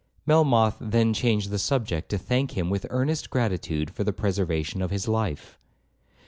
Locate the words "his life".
4.89-5.59